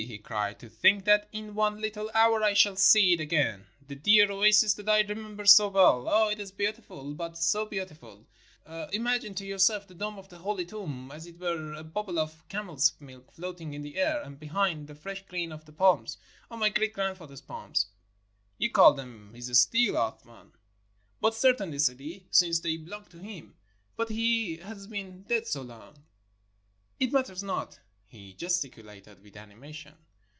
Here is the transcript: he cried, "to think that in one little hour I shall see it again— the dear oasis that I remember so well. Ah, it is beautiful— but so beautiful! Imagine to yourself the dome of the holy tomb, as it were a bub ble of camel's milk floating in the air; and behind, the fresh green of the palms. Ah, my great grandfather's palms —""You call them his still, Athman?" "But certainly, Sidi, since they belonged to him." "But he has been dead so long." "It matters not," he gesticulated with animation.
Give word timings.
he 0.07 0.17
cried, 0.17 0.57
"to 0.57 0.67
think 0.67 1.05
that 1.05 1.29
in 1.31 1.53
one 1.53 1.79
little 1.79 2.09
hour 2.15 2.41
I 2.41 2.55
shall 2.55 2.75
see 2.75 3.13
it 3.13 3.19
again— 3.19 3.67
the 3.87 3.93
dear 3.93 4.31
oasis 4.31 4.73
that 4.73 4.89
I 4.89 5.01
remember 5.01 5.45
so 5.45 5.67
well. 5.67 6.07
Ah, 6.09 6.29
it 6.29 6.39
is 6.39 6.51
beautiful— 6.51 7.13
but 7.13 7.37
so 7.37 7.67
beautiful! 7.67 8.25
Imagine 8.91 9.35
to 9.35 9.45
yourself 9.45 9.87
the 9.87 9.93
dome 9.93 10.17
of 10.17 10.27
the 10.27 10.39
holy 10.39 10.65
tomb, 10.65 11.11
as 11.11 11.27
it 11.27 11.37
were 11.39 11.73
a 11.75 11.83
bub 11.83 12.07
ble 12.07 12.17
of 12.17 12.47
camel's 12.49 12.93
milk 12.99 13.31
floating 13.31 13.75
in 13.75 13.83
the 13.83 13.95
air; 13.95 14.19
and 14.23 14.39
behind, 14.39 14.87
the 14.87 14.95
fresh 14.95 15.23
green 15.27 15.51
of 15.51 15.65
the 15.65 15.71
palms. 15.71 16.17
Ah, 16.49 16.55
my 16.55 16.69
great 16.69 16.93
grandfather's 16.93 17.41
palms 17.41 17.85
—""You 18.57 18.71
call 18.71 18.95
them 18.95 19.35
his 19.35 19.55
still, 19.61 19.97
Athman?" 19.97 20.53
"But 21.19 21.35
certainly, 21.35 21.77
Sidi, 21.77 22.25
since 22.31 22.59
they 22.61 22.77
belonged 22.77 23.11
to 23.11 23.19
him." 23.19 23.55
"But 23.95 24.09
he 24.09 24.57
has 24.57 24.87
been 24.87 25.21
dead 25.23 25.45
so 25.45 25.61
long." 25.61 26.03
"It 26.99 27.13
matters 27.13 27.43
not," 27.43 27.77
he 28.03 28.33
gesticulated 28.33 29.23
with 29.23 29.37
animation. 29.37 29.93